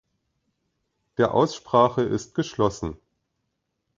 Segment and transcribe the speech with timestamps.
[1.19, 2.97] Der Aussprache ist geschlossen.